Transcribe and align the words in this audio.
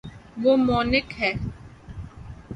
وہ 0.37 0.53
مونک 0.59 1.07
ہے 1.19 1.31